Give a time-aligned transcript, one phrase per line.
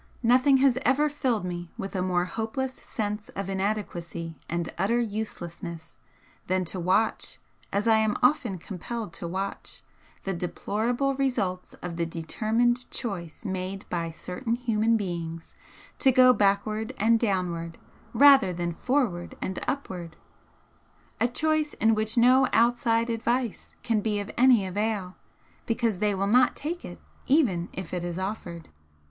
[0.23, 5.99] Nothing has ever filled me with a more hopeless sense of inadequacy and utter uselessness
[6.47, 7.37] than to watch,
[7.71, 9.83] as I am often compelled to watch,
[10.23, 15.53] the deplorable results of the determined choice made by certain human beings
[15.99, 17.77] to go backward and downward
[18.11, 20.15] rather than forward and upward,
[21.19, 25.15] a choice in which no outside advice can be of any avail
[25.67, 28.69] because they will not take it even if it is offered.